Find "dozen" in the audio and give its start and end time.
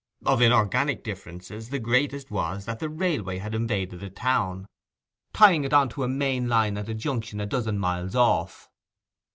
7.45-7.77